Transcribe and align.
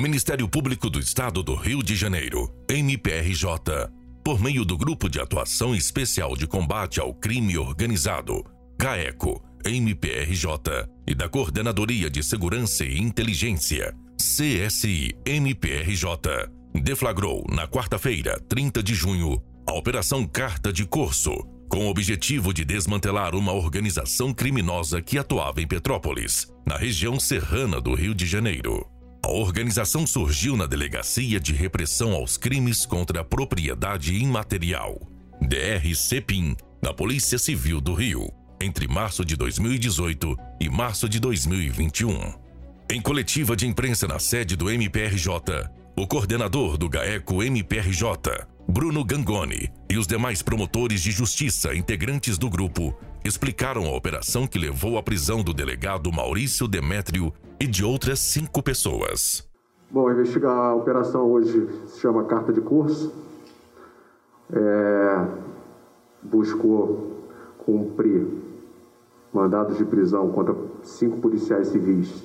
Ministério 0.00 0.48
Público 0.48 0.88
do 0.88 0.98
Estado 0.98 1.42
do 1.42 1.54
Rio 1.54 1.82
de 1.82 1.94
Janeiro, 1.94 2.50
MPRJ, 2.70 3.90
por 4.24 4.40
meio 4.40 4.64
do 4.64 4.74
Grupo 4.74 5.10
de 5.10 5.20
Atuação 5.20 5.74
Especial 5.74 6.34
de 6.34 6.46
Combate 6.46 6.98
ao 6.98 7.12
Crime 7.12 7.58
Organizado, 7.58 8.42
GAECO, 8.78 9.44
MPRJ, 9.62 10.88
e 11.06 11.14
da 11.14 11.28
Coordenadoria 11.28 12.08
de 12.08 12.22
Segurança 12.22 12.82
e 12.82 12.98
Inteligência, 12.98 13.94
CSI 14.16 15.14
MPRJ, 15.26 16.48
deflagrou 16.82 17.44
na 17.50 17.68
quarta-feira, 17.68 18.40
30 18.48 18.82
de 18.82 18.94
junho, 18.94 19.38
a 19.68 19.74
Operação 19.74 20.26
Carta 20.26 20.72
de 20.72 20.86
Corso, 20.86 21.32
com 21.68 21.84
o 21.84 21.90
objetivo 21.90 22.54
de 22.54 22.64
desmantelar 22.64 23.34
uma 23.34 23.52
organização 23.52 24.32
criminosa 24.32 25.02
que 25.02 25.18
atuava 25.18 25.60
em 25.60 25.68
Petrópolis, 25.68 26.50
na 26.66 26.78
região 26.78 27.20
serrana 27.20 27.82
do 27.82 27.94
Rio 27.94 28.14
de 28.14 28.24
Janeiro. 28.24 28.88
A 29.22 29.30
organização 29.30 30.06
surgiu 30.06 30.56
na 30.56 30.64
Delegacia 30.64 31.38
de 31.38 31.52
Repressão 31.52 32.14
aos 32.14 32.38
Crimes 32.38 32.86
contra 32.86 33.20
a 33.20 33.24
Propriedade 33.24 34.14
Imaterial, 34.14 34.98
DRCPIM, 35.42 36.56
da 36.82 36.94
Polícia 36.94 37.38
Civil 37.38 37.82
do 37.82 37.92
Rio, 37.92 38.32
entre 38.60 38.88
março 38.88 39.22
de 39.22 39.36
2018 39.36 40.36
e 40.58 40.70
março 40.70 41.06
de 41.06 41.20
2021. 41.20 42.32
Em 42.90 43.00
coletiva 43.00 43.54
de 43.54 43.66
imprensa 43.66 44.08
na 44.08 44.18
sede 44.18 44.56
do 44.56 44.70
MPRJ, 44.70 45.68
o 45.96 46.06
coordenador 46.06 46.78
do 46.78 46.88
GAECO 46.88 47.42
MPRJ, 47.42 48.46
Bruno 48.66 49.04
Gangoni, 49.04 49.70
e 49.90 49.98
os 49.98 50.06
demais 50.06 50.40
promotores 50.40 51.02
de 51.02 51.10
justiça 51.10 51.74
integrantes 51.74 52.38
do 52.38 52.48
grupo 52.48 52.98
explicaram 53.24 53.84
a 53.84 53.96
operação 53.96 54.46
que 54.46 54.58
levou 54.58 54.96
à 54.98 55.02
prisão 55.02 55.42
do 55.42 55.52
delegado 55.52 56.10
Maurício 56.12 56.66
Demétrio 56.66 57.32
e 57.60 57.66
de 57.66 57.84
outras 57.84 58.18
cinco 58.20 58.62
pessoas. 58.62 59.48
Bom, 59.90 60.10
investigar 60.10 60.56
a 60.56 60.74
operação 60.74 61.30
hoje 61.30 61.68
se 61.86 62.00
chama 62.00 62.24
Carta 62.24 62.52
de 62.52 62.60
Curso. 62.60 63.12
É, 64.52 65.26
buscou 66.22 67.28
cumprir 67.58 68.26
mandados 69.32 69.76
de 69.78 69.84
prisão 69.84 70.30
contra 70.30 70.54
cinco 70.82 71.18
policiais 71.18 71.68
civis 71.68 72.22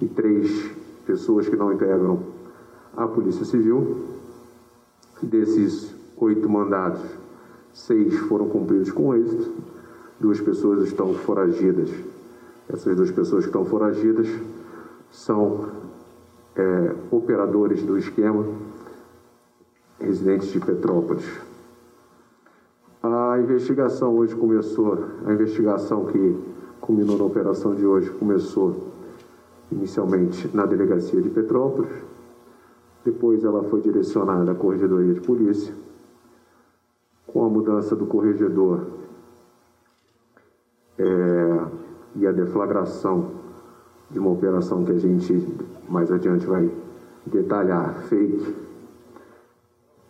e 0.00 0.06
três 0.06 0.70
pessoas 1.06 1.48
que 1.48 1.56
não 1.56 1.72
integram 1.72 2.22
a 2.96 3.06
Polícia 3.06 3.44
Civil. 3.44 4.08
Desses 5.22 5.94
oito 6.16 6.48
mandados, 6.48 7.02
seis 7.72 8.14
foram 8.20 8.48
cumpridos 8.48 8.90
com 8.90 9.14
êxito, 9.14 9.52
duas 10.20 10.40
pessoas 10.40 10.84
estão 10.84 11.14
foragidas. 11.14 11.90
Essas 12.68 12.94
duas 12.94 13.10
pessoas 13.10 13.44
que 13.44 13.48
estão 13.48 13.64
foragidas 13.64 14.28
são 15.10 15.70
é, 16.54 16.94
operadores 17.10 17.82
do 17.82 17.96
esquema, 17.96 18.44
residentes 19.98 20.48
de 20.48 20.60
Petrópolis. 20.60 21.24
A 23.02 23.38
investigação 23.40 24.14
hoje 24.14 24.36
começou, 24.36 25.06
a 25.24 25.32
investigação 25.32 26.04
que 26.04 26.36
culminou 26.80 27.16
na 27.16 27.24
operação 27.24 27.74
de 27.74 27.86
hoje 27.86 28.10
começou 28.10 28.90
inicialmente 29.72 30.54
na 30.54 30.66
delegacia 30.66 31.20
de 31.20 31.30
Petrópolis, 31.30 31.90
depois 33.04 33.42
ela 33.42 33.64
foi 33.64 33.80
direcionada 33.80 34.52
à 34.52 34.54
corregedoria 34.54 35.14
de 35.14 35.20
polícia. 35.20 35.72
Com 37.26 37.44
a 37.44 37.48
mudança 37.48 37.96
do 37.96 38.04
corregedor 38.06 38.86
é, 41.00 41.66
e 42.16 42.26
a 42.26 42.32
deflagração 42.32 43.30
de 44.10 44.18
uma 44.18 44.30
operação 44.30 44.84
que 44.84 44.92
a 44.92 44.98
gente 44.98 45.46
mais 45.88 46.10
adiante 46.12 46.44
vai 46.44 46.70
detalhar, 47.26 47.94
fake, 48.08 48.54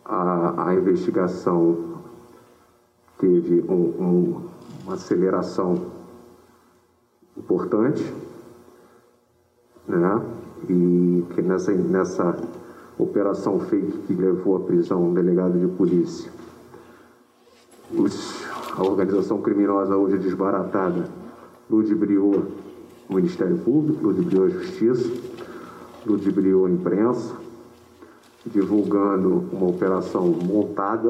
a, 0.03 0.69
a 0.69 0.75
investigação 0.75 2.01
teve 3.17 3.61
um, 3.69 3.73
um, 3.73 4.49
uma 4.83 4.95
aceleração 4.95 5.91
importante, 7.37 8.03
né? 9.87 10.21
E 10.67 11.25
que 11.33 11.41
nessa, 11.41 11.71
nessa 11.71 12.37
operação 12.97 13.59
fake 13.59 13.99
que 13.99 14.13
levou 14.13 14.57
à 14.57 14.59
prisão 14.61 15.03
um 15.05 15.13
delegado 15.13 15.57
de 15.57 15.67
polícia, 15.75 16.31
os, 17.93 18.50
a 18.77 18.83
organização 18.83 19.41
criminosa 19.41 19.95
hoje 19.97 20.17
desbaratada 20.17 21.09
ludibriou 21.69 22.45
o 23.09 23.15
Ministério 23.15 23.57
Público, 23.57 24.07
ludibriou 24.07 24.45
a 24.45 24.49
Justiça, 24.49 25.11
ludibriou 26.05 26.65
a 26.65 26.69
imprensa, 26.69 27.35
divulgando 28.45 29.45
uma 29.51 29.67
operação 29.67 30.27
montada 30.27 31.09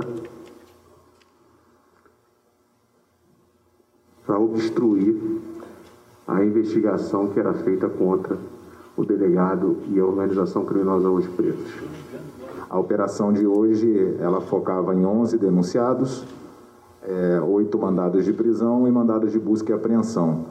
para 4.25 4.39
obstruir 4.39 5.15
a 6.27 6.43
investigação 6.43 7.27
que 7.27 7.39
era 7.39 7.53
feita 7.53 7.89
contra 7.89 8.37
o 8.95 9.05
delegado 9.05 9.77
e 9.89 9.99
a 9.99 10.05
organização 10.05 10.65
criminosa 10.65 11.09
Hoje 11.09 11.29
Pretos. 11.29 11.71
A 12.69 12.79
operação 12.79 13.33
de 13.33 13.45
hoje 13.45 14.15
ela 14.19 14.41
focava 14.41 14.95
em 14.95 15.05
11 15.05 15.37
denunciados, 15.37 16.25
é, 17.03 17.41
oito 17.41 17.77
mandados 17.77 18.25
de 18.25 18.33
prisão 18.33 18.87
e 18.87 18.91
mandados 18.91 19.31
de 19.31 19.39
busca 19.39 19.71
e 19.71 19.75
apreensão. 19.75 20.45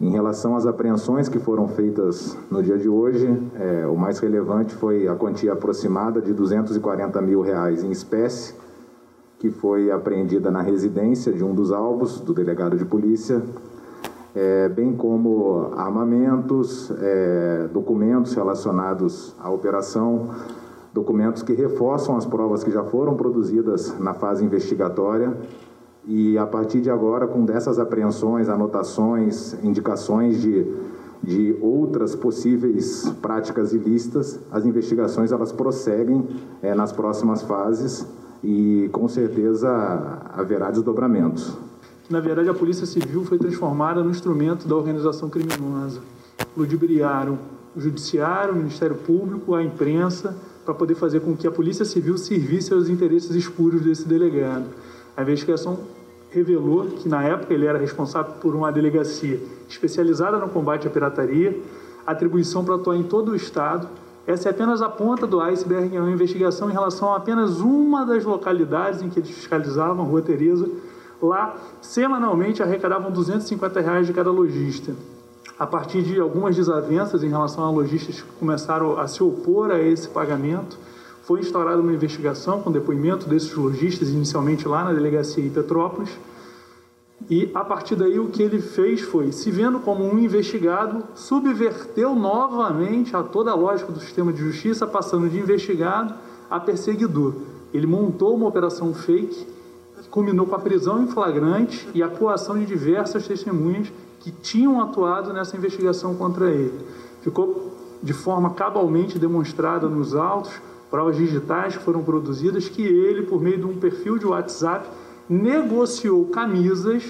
Em 0.00 0.10
relação 0.10 0.56
às 0.56 0.66
apreensões 0.66 1.28
que 1.28 1.38
foram 1.38 1.68
feitas 1.68 2.36
no 2.50 2.62
dia 2.62 2.78
de 2.78 2.88
hoje, 2.88 3.28
é, 3.54 3.86
o 3.86 3.96
mais 3.96 4.18
relevante 4.18 4.74
foi 4.74 5.06
a 5.06 5.14
quantia 5.14 5.52
aproximada 5.52 6.22
de 6.22 6.32
240 6.32 7.20
mil 7.20 7.42
reais 7.42 7.84
em 7.84 7.90
espécie, 7.90 8.54
que 9.38 9.50
foi 9.50 9.90
apreendida 9.90 10.50
na 10.50 10.62
residência 10.62 11.32
de 11.32 11.44
um 11.44 11.54
dos 11.54 11.70
alvos, 11.70 12.20
do 12.20 12.32
delegado 12.32 12.78
de 12.78 12.84
polícia, 12.84 13.42
é, 14.34 14.68
bem 14.68 14.94
como 14.94 15.70
armamentos, 15.76 16.90
é, 16.98 17.68
documentos 17.72 18.34
relacionados 18.34 19.34
à 19.38 19.50
operação, 19.50 20.30
documentos 20.94 21.42
que 21.42 21.52
reforçam 21.52 22.16
as 22.16 22.24
provas 22.24 22.64
que 22.64 22.70
já 22.70 22.84
foram 22.84 23.16
produzidas 23.16 23.98
na 23.98 24.14
fase 24.14 24.44
investigatória 24.44 25.36
e 26.06 26.38
a 26.38 26.46
partir 26.46 26.80
de 26.80 26.90
agora, 26.90 27.26
com 27.26 27.44
dessas 27.44 27.78
apreensões, 27.78 28.48
anotações, 28.48 29.54
indicações 29.62 30.40
de, 30.40 30.66
de 31.22 31.56
outras 31.60 32.14
possíveis 32.14 33.12
práticas 33.20 33.72
ilícitas, 33.72 34.40
as 34.50 34.64
investigações 34.64 35.32
elas 35.32 35.52
prosseguem 35.52 36.26
é, 36.62 36.74
nas 36.74 36.92
próximas 36.92 37.42
fases 37.42 38.06
e 38.42 38.88
com 38.92 39.06
certeza 39.08 39.68
haverá 40.34 40.70
desdobramentos. 40.70 41.56
Na 42.08 42.18
verdade, 42.18 42.48
a 42.48 42.54
Polícia 42.54 42.86
Civil 42.86 43.24
foi 43.24 43.38
transformada 43.38 44.02
no 44.02 44.10
instrumento 44.10 44.66
da 44.66 44.74
organização 44.74 45.28
criminosa. 45.28 46.00
Ludibriaram 46.56 47.38
o 47.76 47.80
Judiciário, 47.80 48.52
o 48.54 48.56
Ministério 48.56 48.96
Público, 48.96 49.54
a 49.54 49.62
imprensa, 49.62 50.34
para 50.64 50.74
poder 50.74 50.94
fazer 50.94 51.20
com 51.20 51.36
que 51.36 51.46
a 51.46 51.50
Polícia 51.50 51.84
Civil 51.84 52.18
servisse 52.18 52.72
aos 52.72 52.88
interesses 52.88 53.34
espúrios 53.36 53.82
desse 53.82 54.08
delegado. 54.08 54.64
A 55.20 55.22
investigação 55.22 55.78
revelou 56.30 56.86
que, 56.86 57.06
na 57.06 57.22
época, 57.22 57.52
ele 57.52 57.66
era 57.66 57.78
responsável 57.78 58.32
por 58.40 58.54
uma 58.54 58.72
delegacia 58.72 59.38
especializada 59.68 60.38
no 60.38 60.48
combate 60.48 60.86
à 60.86 60.90
pirataria, 60.90 61.60
atribuição 62.06 62.64
para 62.64 62.76
atuar 62.76 62.96
em 62.96 63.02
todo 63.02 63.32
o 63.32 63.36
Estado. 63.36 63.86
Essa 64.26 64.48
é 64.48 64.50
apenas 64.50 64.80
a 64.80 64.88
ponta 64.88 65.26
do 65.26 65.38
iceberg, 65.38 65.94
é 65.94 66.00
uma 66.00 66.10
investigação 66.10 66.70
em 66.70 66.72
relação 66.72 67.12
a 67.12 67.18
apenas 67.18 67.60
uma 67.60 68.06
das 68.06 68.24
localidades 68.24 69.02
em 69.02 69.10
que 69.10 69.18
eles 69.18 69.30
fiscalizavam, 69.30 70.06
Rua 70.06 70.22
Tereza. 70.22 70.66
Lá, 71.20 71.54
semanalmente, 71.82 72.62
arrecadavam 72.62 73.10
250 73.10 73.78
reais 73.78 74.06
de 74.06 74.14
cada 74.14 74.30
lojista. 74.30 74.94
A 75.58 75.66
partir 75.66 76.00
de 76.00 76.18
algumas 76.18 76.56
desavenças 76.56 77.22
em 77.22 77.28
relação 77.28 77.62
a 77.62 77.70
lojistas 77.70 78.22
que 78.22 78.32
começaram 78.38 78.98
a 78.98 79.06
se 79.06 79.22
opor 79.22 79.70
a 79.70 79.78
esse 79.78 80.08
pagamento, 80.08 80.78
foi 81.30 81.38
instaurada 81.38 81.80
uma 81.80 81.92
investigação 81.92 82.60
com 82.60 82.72
depoimento 82.72 83.28
desses 83.28 83.54
lojistas, 83.54 84.08
inicialmente 84.08 84.66
lá 84.66 84.82
na 84.82 84.92
delegacia 84.92 85.46
em 85.46 85.48
Petrópolis. 85.48 86.10
E 87.30 87.48
a 87.54 87.64
partir 87.64 87.94
daí 87.94 88.18
o 88.18 88.30
que 88.30 88.42
ele 88.42 88.60
fez 88.60 89.02
foi, 89.02 89.30
se 89.30 89.48
vendo 89.48 89.78
como 89.78 90.02
um 90.02 90.18
investigado, 90.18 91.04
subverteu 91.14 92.16
novamente 92.16 93.14
a 93.14 93.22
toda 93.22 93.52
a 93.52 93.54
lógica 93.54 93.92
do 93.92 94.00
sistema 94.00 94.32
de 94.32 94.40
justiça, 94.40 94.88
passando 94.88 95.28
de 95.28 95.38
investigado 95.38 96.14
a 96.50 96.58
perseguidor. 96.58 97.34
Ele 97.72 97.86
montou 97.86 98.34
uma 98.34 98.48
operação 98.48 98.92
fake, 98.92 99.46
que 100.02 100.08
culminou 100.08 100.46
com 100.46 100.56
a 100.56 100.58
prisão 100.58 101.00
em 101.00 101.06
flagrante 101.06 101.88
e 101.94 102.02
a 102.02 102.08
coação 102.08 102.58
de 102.58 102.66
diversas 102.66 103.24
testemunhas 103.24 103.86
que 104.18 104.32
tinham 104.32 104.80
atuado 104.80 105.32
nessa 105.32 105.56
investigação 105.56 106.12
contra 106.16 106.50
ele. 106.50 106.84
Ficou 107.22 107.70
de 108.02 108.12
forma 108.12 108.50
cabalmente 108.50 109.16
demonstrada 109.16 109.88
nos 109.88 110.16
autos 110.16 110.60
provas 110.90 111.16
digitais 111.16 111.76
que 111.76 111.84
foram 111.84 112.02
produzidas 112.02 112.68
que 112.68 112.82
ele, 112.82 113.22
por 113.22 113.40
meio 113.40 113.58
de 113.58 113.66
um 113.66 113.76
perfil 113.76 114.18
de 114.18 114.26
WhatsApp, 114.26 114.88
negociou 115.28 116.26
camisas, 116.26 117.04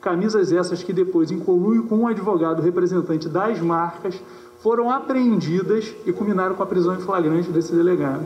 camisas 0.00 0.50
essas 0.50 0.82
que 0.82 0.92
depois, 0.92 1.30
em 1.30 1.38
conluio 1.38 1.82
com 1.84 1.98
um 1.98 2.08
advogado 2.08 2.62
representante 2.62 3.28
das 3.28 3.60
marcas, 3.60 4.20
foram 4.60 4.90
apreendidas 4.90 5.94
e 6.06 6.12
culminaram 6.12 6.54
com 6.54 6.62
a 6.62 6.66
prisão 6.66 6.94
em 6.94 7.00
flagrante 7.00 7.50
desse 7.50 7.72
delegado. 7.72 8.24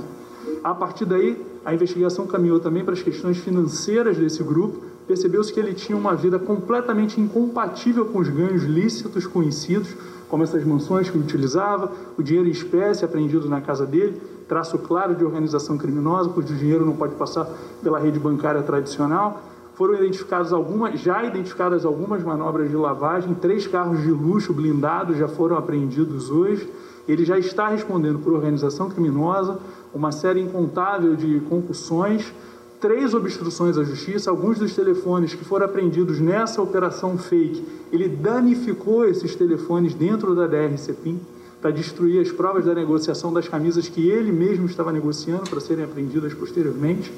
A 0.62 0.75
partir 0.75 1.05
daí, 1.05 1.44
a 1.64 1.75
investigação 1.75 2.26
caminhou 2.26 2.61
também 2.61 2.85
para 2.85 2.94
as 2.94 3.02
questões 3.02 3.38
financeiras 3.38 4.17
desse 4.17 4.43
grupo. 4.43 4.82
Percebeu-se 5.06 5.52
que 5.52 5.61
ele 5.61 5.75
tinha 5.75 5.96
uma 5.96 6.14
vida 6.14 6.38
completamente 6.38 7.20
incompatível 7.20 8.06
com 8.06 8.19
os 8.19 8.29
ganhos 8.29 8.62
lícitos 8.62 9.26
conhecidos, 9.26 9.94
como 10.29 10.43
essas 10.43 10.64
mansões 10.64 11.08
que 11.08 11.17
ele 11.17 11.25
utilizava, 11.25 11.93
o 12.19 12.23
dinheiro 12.23 12.49
em 12.49 12.52
espécie 12.52 13.05
apreendido 13.05 13.49
na 13.49 13.61
casa 13.61 13.87
dele, 13.87 14.20
traço 14.49 14.79
claro 14.79 15.14
de 15.14 15.25
organização 15.25 15.76
criminosa, 15.79 16.31
cujo 16.31 16.55
dinheiro 16.55 16.85
não 16.85 16.96
pode 16.96 17.14
passar 17.14 17.49
pela 17.82 17.99
rede 17.99 18.19
bancária 18.19 18.62
tradicional. 18.62 19.43
Foram 19.75 19.94
identificadas 19.94 20.52
algumas, 20.52 21.00
já 21.00 21.25
identificadas 21.25 21.85
algumas 21.85 22.23
manobras 22.23 22.70
de 22.70 22.76
lavagem, 22.76 23.35
três 23.35 23.67
carros 23.67 24.02
de 24.02 24.11
luxo 24.11 24.52
blindados 24.52 25.17
já 25.17 25.26
foram 25.26 25.56
apreendidos 25.56 26.31
hoje. 26.31 26.70
Ele 27.08 27.25
já 27.25 27.38
está 27.38 27.69
respondendo 27.69 28.19
por 28.20 28.32
organização 28.32 28.88
criminosa, 28.88 29.58
uma 29.93 30.12
série 30.12 30.41
incontável 30.41 31.14
de 31.17 31.41
concussões, 31.41 32.32
três 32.81 33.14
obstruções 33.14 33.79
à 33.79 33.82
justiça, 33.82 34.31
alguns 34.31 34.58
dos 34.58 34.75
telefones 34.75 35.35
que 35.35 35.44
foram 35.44 35.67
apreendidos 35.67 36.20
nessa 36.20 36.61
operação 36.61 37.17
fake, 37.17 37.64
ele 37.91 38.08
danificou 38.08 39.06
esses 39.06 39.35
telefones 39.35 39.94
dentro 39.94 40.35
da 40.35 40.46
DRCPIM 40.46 41.19
para 41.65 41.71
destruir 41.71 42.21
as 42.21 42.31
provas 42.31 42.67
da 42.67 42.75
negociação 42.75 43.33
das 43.33 43.49
camisas 43.49 43.89
que 43.89 44.07
ele 44.07 44.31
mesmo 44.31 44.67
estava 44.67 44.93
negociando 44.93 45.49
para 45.49 45.59
serem 45.61 45.83
apreendidas 45.83 46.35
posteriormente. 46.35 47.11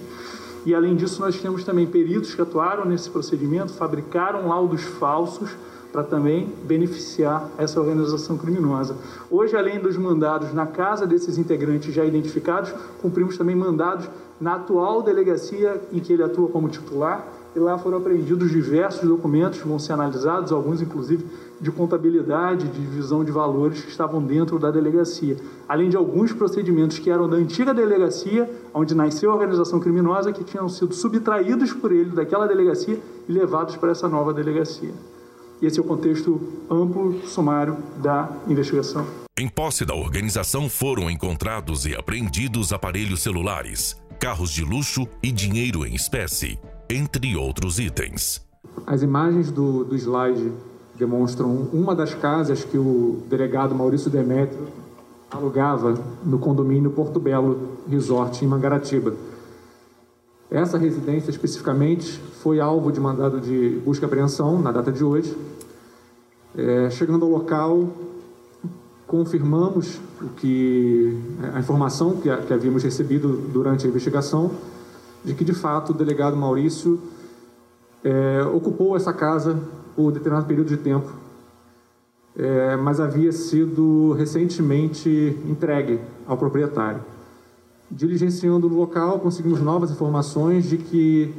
E 0.65 0.73
além 0.73 0.95
disso, 0.95 1.21
nós 1.21 1.37
temos 1.41 1.65
também 1.65 1.85
peritos 1.85 2.33
que 2.33 2.41
atuaram 2.41 2.85
nesse 2.85 3.11
procedimento, 3.11 3.73
fabricaram 3.73 4.47
laudos 4.47 4.83
falsos 4.85 5.51
para 5.91 6.05
também 6.05 6.49
beneficiar 6.63 7.51
essa 7.59 7.81
organização 7.81 8.39
criminosa. 8.39 8.95
Hoje, 9.29 9.57
além 9.57 9.81
dos 9.81 9.97
mandados 9.97 10.55
na 10.55 10.65
casa 10.65 11.09
desses 11.09 11.39
integrantes 11.39 11.93
já 11.93 12.05
identificados, 12.05 12.73
cumprimos 13.03 13.37
também 13.37 13.57
mandados 13.57 14.09
na 14.41 14.55
atual 14.55 15.03
delegacia 15.03 15.81
em 15.93 15.99
que 15.99 16.13
ele 16.13 16.23
atua 16.23 16.49
como 16.51 16.69
titular, 16.69 17.27
e 17.57 17.59
lá 17.59 17.79
foram 17.79 17.99
apreendidos 17.99 18.51
diversos 18.51 19.09
documentos, 19.09 19.59
vão 19.61 19.79
ser 19.79 19.95
analisados, 19.95 20.53
alguns 20.53 20.83
inclusive 20.83 21.27
de 21.61 21.71
contabilidade, 21.71 22.69
de 22.69 22.81
divisão 22.81 23.25
de 23.25 23.33
valores 23.33 23.83
que 23.83 23.91
estavam 23.91 24.23
dentro 24.23 24.59
da 24.59 24.71
delegacia, 24.71 25.37
além 25.69 25.89
de 25.89 25.97
alguns 25.97 26.33
procedimentos 26.33 26.99
que 26.99 27.11
eram 27.11 27.29
da 27.29 27.37
antiga 27.37 27.73
delegacia, 27.73 28.49
onde 28.75 28.95
nasceu 28.95 29.31
a 29.31 29.35
organização 29.35 29.81
criminosa, 29.81 30.33
que 30.33 30.45
tinham 30.45 30.69
sido 30.69 30.95
subtraídos 30.95 31.73
por 31.73 31.93
ele 31.93 32.11
daquela 32.11 32.47
delegacia 32.47 32.99
e 33.29 33.33
levados 33.33 33.77
para 33.77 33.91
essa 33.91 34.09
nova 34.09 34.33
delegacia. 34.33 34.93
Esse 35.61 35.79
é 35.79 35.83
o 35.83 35.87
contexto 35.87 36.39
amplo, 36.71 37.21
sumário 37.27 37.79
da 38.03 38.31
investigação. 38.47 39.07
Em 39.39 39.49
posse 39.49 39.85
da 39.85 39.95
organização 39.95 40.69
foram 40.69 41.11
encontrados 41.11 41.87
e 41.87 41.95
apreendidos 41.95 42.73
aparelhos 42.73 43.23
celulares, 43.23 43.97
carros 44.19 44.51
de 44.51 44.65
luxo 44.65 45.07
e 45.23 45.33
dinheiro 45.33 45.87
em 45.87 45.95
espécie, 45.95 46.59
entre 46.91 47.37
outros 47.37 47.79
itens. 47.79 48.45
As 48.87 49.03
imagens 49.03 49.51
do, 49.51 49.85
do 49.85 49.97
slide 49.97 50.53
demonstram 50.99 51.69
uma 51.73 51.95
das 51.95 52.15
casas 52.15 52.65
que 52.65 52.79
o 52.79 53.23
delegado 53.29 53.75
Maurício 53.75 54.11
Demetrio 54.11 54.69
alugava 55.31 55.95
no 56.25 56.39
condomínio 56.39 56.91
Porto 56.91 57.21
Belo 57.21 57.79
Resort 57.89 58.45
em 58.45 58.49
Mangaratiba. 58.49 59.15
Essa 60.51 60.79
residência 60.79 61.31
especificamente 61.31 62.21
foi 62.43 62.61
alvo 62.61 62.93
de 62.93 63.01
mandado 63.01 63.41
de 63.41 63.81
busca 63.85 64.05
e 64.05 64.07
apreensão 64.07 64.61
na 64.61 64.71
data 64.71 64.93
de 64.93 65.03
hoje. 65.03 65.37
É, 66.57 66.89
chegando 66.91 67.25
ao 67.25 67.31
local, 67.31 67.89
confirmamos 69.07 70.01
o 70.23 70.29
que 70.37 71.19
a 71.53 71.59
informação 71.59 72.17
que, 72.17 72.35
que 72.47 72.53
havíamos 72.53 72.83
recebido 72.83 73.29
durante 73.53 73.87
a 73.87 73.89
investigação 73.89 74.51
de 75.25 75.35
que 75.35 75.45
de 75.45 75.53
fato 75.53 75.91
o 75.91 75.95
delegado 75.95 76.37
Maurício 76.37 77.01
é, 78.05 78.43
ocupou 78.55 78.97
essa 78.97 79.13
casa 79.13 79.61
por 79.97 80.13
determinado 80.13 80.47
período 80.47 80.69
de 80.69 80.77
tempo, 80.77 81.11
é, 82.37 82.77
mas 82.77 83.01
havia 83.01 83.33
sido 83.33 84.13
recentemente 84.13 85.37
entregue 85.49 85.99
ao 86.27 86.37
proprietário. 86.37 87.01
Diligenciando 87.91 88.69
no 88.69 88.77
local, 88.77 89.19
conseguimos 89.21 89.61
novas 89.61 89.91
informações 89.91 90.69
de 90.69 90.77
que, 90.77 91.35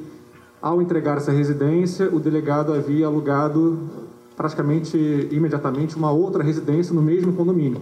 ao 0.60 0.82
entregar 0.82 1.18
essa 1.18 1.32
residência, 1.32 2.10
o 2.14 2.20
delegado 2.20 2.74
havia 2.74 3.06
alugado 3.06 3.78
praticamente 4.36 4.98
imediatamente 5.32 5.96
uma 5.96 6.12
outra 6.12 6.44
residência 6.44 6.94
no 6.96 7.02
mesmo 7.02 7.34
condomínio. 7.34 7.82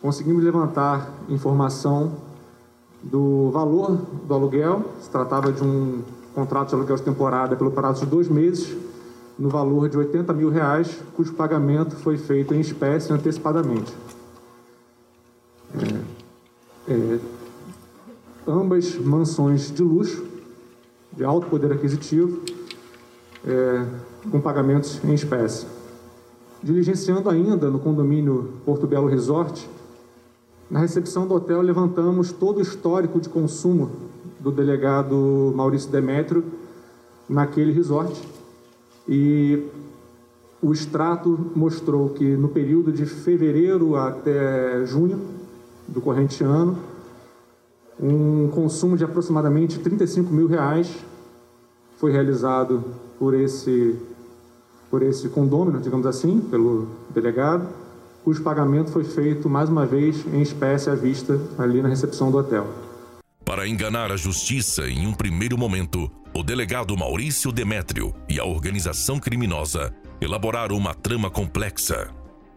Conseguimos 0.00 0.42
levantar 0.42 1.12
informação 1.28 2.12
do 3.02 3.50
valor 3.50 3.98
do 4.26 4.34
aluguel, 4.34 4.84
se 5.00 5.10
tratava 5.10 5.52
de 5.52 5.62
um 5.62 6.02
contrato 6.34 6.70
de 6.70 6.74
aluguel 6.76 6.96
de 6.96 7.02
temporada 7.02 7.56
pelo 7.56 7.70
prazo 7.70 8.04
de 8.04 8.10
dois 8.10 8.28
meses, 8.28 8.76
no 9.38 9.48
valor 9.48 9.88
de 9.88 9.96
80 9.96 10.32
mil 10.32 10.50
reais, 10.50 11.00
cujo 11.14 11.32
pagamento 11.34 11.94
foi 11.96 12.18
feito 12.18 12.52
em 12.52 12.60
espécie 12.60 13.12
antecipadamente. 13.12 13.92
É, 15.74 16.92
é, 16.92 17.20
ambas 18.46 18.96
mansões 18.96 19.70
de 19.70 19.82
luxo, 19.82 20.24
de 21.12 21.22
alto 21.24 21.46
poder 21.46 21.72
aquisitivo, 21.72 22.42
é, 23.46 23.86
com 24.28 24.40
pagamentos 24.40 25.02
em 25.04 25.14
espécie. 25.14 25.66
Diligenciando 26.60 27.30
ainda 27.30 27.70
no 27.70 27.78
condomínio 27.78 28.54
Porto 28.64 28.86
Belo 28.86 29.06
Resort, 29.06 29.68
na 30.68 30.80
recepção 30.80 31.26
do 31.26 31.34
hotel 31.34 31.62
levantamos 31.62 32.32
todo 32.32 32.58
o 32.58 32.60
histórico 32.60 33.20
de 33.20 33.28
consumo 33.28 33.90
do 34.40 34.50
delegado 34.50 35.52
Maurício 35.54 35.90
Demétrio 35.90 36.44
naquele 37.28 37.72
resort 37.72 38.20
e 39.08 39.64
o 40.60 40.72
extrato 40.72 41.50
mostrou 41.54 42.10
que 42.10 42.36
no 42.36 42.48
período 42.48 42.92
de 42.92 43.06
fevereiro 43.06 43.96
até 43.96 44.84
junho 44.84 45.20
do 45.86 46.00
corrente 46.00 46.44
ano, 46.44 46.76
um 48.00 48.48
consumo 48.48 48.96
de 48.96 49.04
aproximadamente 49.04 49.78
35 49.78 50.32
mil 50.32 50.46
reais 50.46 50.88
foi 51.96 52.12
realizado 52.12 52.84
por 53.18 53.34
esse, 53.34 53.96
por 54.90 55.02
esse 55.02 55.28
condômino, 55.28 55.80
digamos 55.80 56.06
assim, 56.06 56.40
pelo 56.40 56.86
delegado, 57.10 57.66
cujo 58.24 58.42
pagamento 58.42 58.90
foi 58.90 59.04
feito 59.04 59.48
mais 59.48 59.68
uma 59.68 59.86
vez 59.86 60.24
em 60.32 60.42
espécie 60.42 60.90
à 60.90 60.94
vista 60.94 61.40
ali 61.56 61.80
na 61.80 61.88
recepção 61.88 62.30
do 62.30 62.38
hotel. 62.38 62.66
Para 63.48 63.66
enganar 63.66 64.12
a 64.12 64.16
justiça 64.16 64.86
em 64.90 65.06
um 65.06 65.14
primeiro 65.14 65.56
momento, 65.56 66.10
o 66.34 66.42
delegado 66.42 66.94
Maurício 66.94 67.50
Demétrio 67.50 68.14
e 68.28 68.38
a 68.38 68.44
organização 68.44 69.18
criminosa 69.18 69.90
elaboraram 70.20 70.76
uma 70.76 70.92
trama 70.92 71.30
complexa. 71.30 72.10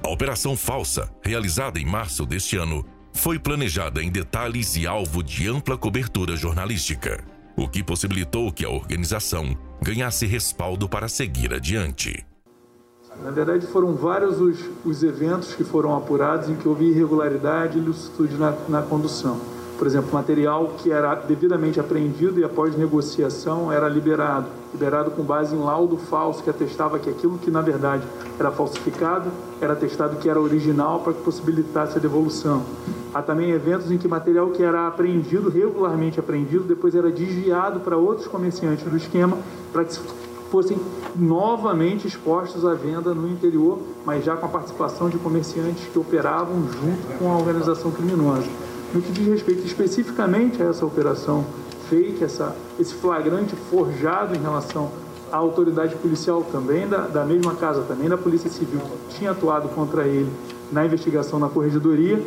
A 0.03 0.09
operação 0.09 0.57
falsa, 0.57 1.09
realizada 1.23 1.79
em 1.79 1.85
março 1.85 2.25
deste 2.25 2.57
ano, 2.57 2.85
foi 3.13 3.39
planejada 3.39 4.03
em 4.03 4.11
detalhes 4.11 4.75
e 4.75 4.85
alvo 4.85 5.23
de 5.23 5.47
ampla 5.47 5.77
cobertura 5.77 6.35
jornalística, 6.35 7.23
o 7.55 7.69
que 7.69 7.81
possibilitou 7.81 8.51
que 8.51 8.65
a 8.65 8.69
organização 8.69 9.57
ganhasse 9.81 10.25
respaldo 10.25 10.89
para 10.89 11.07
seguir 11.07 11.53
adiante. 11.53 12.25
Na 13.23 13.31
verdade, 13.31 13.65
foram 13.65 13.95
vários 13.95 14.41
os, 14.41 14.59
os 14.83 15.03
eventos 15.03 15.53
que 15.53 15.63
foram 15.63 15.95
apurados 15.95 16.49
em 16.49 16.55
que 16.57 16.67
houve 16.67 16.89
irregularidade 16.89 17.77
e 17.77 17.81
ilicitude 17.81 18.35
na, 18.35 18.51
na 18.67 18.81
condução. 18.81 19.60
Por 19.81 19.87
exemplo, 19.87 20.13
material 20.13 20.73
que 20.77 20.91
era 20.91 21.15
devidamente 21.15 21.79
apreendido 21.79 22.39
e 22.39 22.43
após 22.43 22.77
negociação 22.77 23.71
era 23.71 23.89
liberado, 23.89 24.45
liberado 24.71 25.09
com 25.09 25.23
base 25.23 25.55
em 25.55 25.59
laudo 25.59 25.97
falso 25.97 26.43
que 26.43 26.51
atestava 26.51 26.99
que 26.99 27.09
aquilo 27.09 27.39
que 27.39 27.49
na 27.49 27.61
verdade 27.61 28.03
era 28.39 28.51
falsificado 28.51 29.31
era 29.59 29.73
atestado 29.73 30.17
que 30.17 30.29
era 30.29 30.39
original 30.39 30.99
para 30.99 31.13
que 31.13 31.23
possibilitasse 31.23 31.97
a 31.97 31.99
devolução. 31.99 32.61
Há 33.11 33.23
também 33.23 33.49
eventos 33.49 33.89
em 33.89 33.97
que 33.97 34.07
material 34.07 34.51
que 34.51 34.61
era 34.61 34.87
apreendido, 34.87 35.49
regularmente 35.49 36.19
apreendido, 36.19 36.63
depois 36.63 36.93
era 36.93 37.09
desviado 37.09 37.79
para 37.79 37.97
outros 37.97 38.27
comerciantes 38.27 38.85
do 38.85 38.95
esquema 38.95 39.35
para 39.73 39.83
que 39.83 39.99
fossem 40.51 40.77
novamente 41.15 42.07
expostos 42.07 42.63
à 42.67 42.75
venda 42.75 43.15
no 43.15 43.27
interior, 43.27 43.79
mas 44.05 44.23
já 44.23 44.35
com 44.35 44.45
a 44.45 44.49
participação 44.49 45.09
de 45.09 45.17
comerciantes 45.17 45.87
que 45.91 45.97
operavam 45.97 46.67
junto 46.71 47.17
com 47.17 47.31
a 47.31 47.37
organização 47.37 47.89
criminosa. 47.89 48.45
No 48.93 49.01
que 49.01 49.11
diz 49.13 49.25
respeito 49.25 49.65
especificamente 49.65 50.61
a 50.61 50.65
essa 50.65 50.85
operação 50.85 51.45
fake, 51.89 52.23
essa, 52.23 52.53
esse 52.77 52.93
flagrante 52.93 53.55
forjado 53.55 54.35
em 54.35 54.39
relação 54.39 54.91
à 55.31 55.37
autoridade 55.37 55.95
policial 55.95 56.43
também, 56.51 56.87
da, 56.87 57.07
da 57.07 57.23
mesma 57.23 57.55
casa, 57.55 57.83
também 57.83 58.09
da 58.09 58.17
Polícia 58.17 58.49
Civil, 58.49 58.81
que 59.07 59.15
tinha 59.17 59.31
atuado 59.31 59.69
contra 59.69 60.05
ele 60.05 60.29
na 60.71 60.85
investigação 60.85 61.39
na 61.39 61.47
corregedoria, 61.47 62.21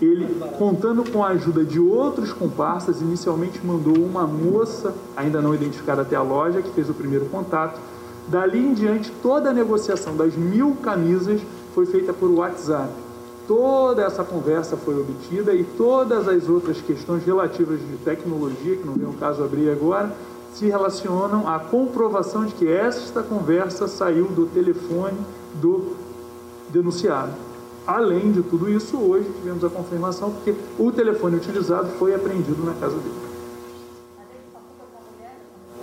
ele, 0.00 0.40
contando 0.56 1.08
com 1.10 1.24
a 1.24 1.28
ajuda 1.28 1.64
de 1.64 1.80
outros 1.80 2.32
comparsas, 2.32 3.00
inicialmente 3.00 3.64
mandou 3.64 3.96
uma 3.96 4.24
moça, 4.24 4.94
ainda 5.16 5.40
não 5.40 5.52
identificada 5.52 6.02
até 6.02 6.14
a 6.14 6.22
loja, 6.22 6.62
que 6.62 6.70
fez 6.70 6.88
o 6.88 6.94
primeiro 6.94 7.26
contato. 7.26 7.80
Dali 8.28 8.58
em 8.58 8.72
diante, 8.72 9.10
toda 9.22 9.50
a 9.50 9.52
negociação 9.52 10.16
das 10.16 10.34
mil 10.36 10.76
camisas 10.82 11.40
foi 11.74 11.86
feita 11.86 12.12
por 12.12 12.30
WhatsApp. 12.30 13.03
Toda 13.46 14.02
essa 14.02 14.24
conversa 14.24 14.76
foi 14.76 14.98
obtida 14.98 15.54
e 15.54 15.64
todas 15.64 16.26
as 16.26 16.48
outras 16.48 16.80
questões 16.80 17.24
relativas 17.24 17.78
de 17.78 17.96
tecnologia, 17.98 18.76
que 18.76 18.86
não 18.86 18.94
vem 18.94 19.06
o 19.06 19.12
caso 19.14 19.44
abrir 19.44 19.70
agora, 19.70 20.10
se 20.54 20.66
relacionam 20.66 21.48
à 21.48 21.58
comprovação 21.58 22.46
de 22.46 22.54
que 22.54 22.66
esta 22.66 23.22
conversa 23.22 23.86
saiu 23.86 24.26
do 24.28 24.46
telefone 24.46 25.18
do 25.60 25.94
denunciado. 26.70 27.32
Além 27.86 28.32
de 28.32 28.42
tudo 28.42 28.70
isso, 28.70 28.96
hoje 28.96 29.28
tivemos 29.36 29.62
a 29.62 29.68
confirmação 29.68 30.32
que 30.42 30.54
o 30.78 30.90
telefone 30.90 31.36
utilizado 31.36 31.88
foi 31.98 32.14
apreendido 32.14 32.64
na 32.64 32.72
casa 32.74 32.96
dele. 32.96 33.34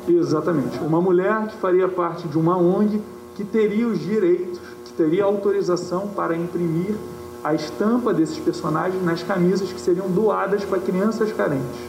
Exatamente. 0.08 0.80
Uma 0.80 1.00
mulher 1.00 1.48
que 1.48 1.58
faria 1.58 1.88
parte 1.88 2.28
de 2.28 2.38
uma 2.40 2.58
ONG 2.58 3.00
que 3.36 3.44
teria 3.44 3.88
os 3.88 4.00
direitos, 4.00 4.60
que 4.86 4.94
teria 4.94 5.26
autorização 5.26 6.08
para 6.08 6.36
imprimir 6.36 6.96
a 7.44 7.54
estampa 7.54 8.14
desses 8.14 8.38
personagens 8.38 9.04
nas 9.04 9.24
camisas 9.24 9.72
que 9.72 9.82
seriam 9.82 10.08
doadas 10.10 10.64
para 10.64 10.80
crianças 10.80 11.32
carentes. 11.34 11.80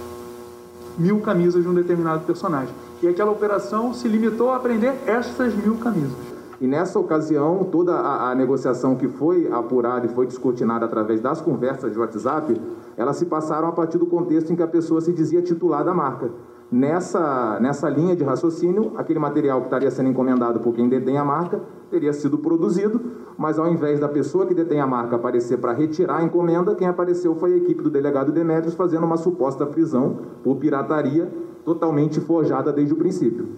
Mil 0.99 1.21
camisas 1.21 1.63
de 1.63 1.69
um 1.69 1.75
determinado 1.75 2.25
personagem. 2.25 2.75
E 3.03 3.09
aquela 3.09 3.31
operação 3.31 3.93
se 3.93 4.09
limitou 4.09 4.51
a 4.51 4.57
aprender 4.57 4.95
estas 5.07 5.55
mil 5.55 5.77
camisas. 5.77 6.33
E 6.61 6.67
nessa 6.67 6.99
ocasião, 6.99 7.65
toda 7.65 7.93
a, 7.93 8.31
a, 8.31 8.35
negociação 8.35 8.95
que 8.95 9.09
foi 9.09 9.51
apurada 9.51 10.07
e 10.07 10.09
foi 10.09 10.27
descortinada 10.27 10.85
através 10.85 11.21
das 11.21 11.41
conversas 11.41 11.93
de 11.93 11.99
WhatsApp, 11.99 12.61
elas 12.97 13.17
se 13.17 13.27
passaram 13.27 13.67
a 13.67 13.73
partir 13.73 13.99
do 13.99 14.07
contexto 14.07 14.53
em 14.53 14.57
que 14.57 14.63
a 14.63 14.69
pessoa 14.69 15.01
se 15.01 15.13
dizia 15.13 15.43
titular 15.43 15.85
da 15.85 15.93
marca. 15.93 16.31
Nessa, 16.73 17.61
nessa 17.61 17.87
linha 17.91 18.17
de 18.17 18.25
raciocínio, 18.25 18.95
aquele 18.97 19.19
material 19.19 19.61
que 19.61 19.67
estaria 19.67 19.91
sendo 19.91 20.09
encomendado 20.09 20.59
por 20.61 20.75
quem 20.75 20.89
detém 20.89 21.19
a 21.19 21.25
marca 21.25 21.61
teria 21.91 22.15
sido 22.15 22.39
produzido, 22.39 22.99
mas 23.37 23.59
ao 23.59 23.71
invés 23.71 24.01
da 24.01 24.09
pessoa 24.09 24.47
que 24.47 24.55
detém 24.55 24.81
a 24.81 24.87
marca 24.87 25.17
aparecer 25.17 25.59
para 25.59 25.75
retirar 25.75 26.21
a 26.21 26.23
encomenda, 26.23 26.75
quem 26.75 26.89
apareceu 26.89 27.35
foi 27.35 27.53
a 27.53 27.57
equipe 27.59 27.83
do 27.83 27.91
delegado 27.91 28.33
Demetrios 28.33 28.75
fazendo 28.75 29.05
uma 29.05 29.19
suposta 29.19 29.67
prisão 29.67 30.19
por 30.43 30.57
pirataria 30.57 31.31
totalmente 31.63 32.19
forjada 32.23 32.73
desde 32.73 32.95
o 32.95 32.97
princípio. 32.97 33.55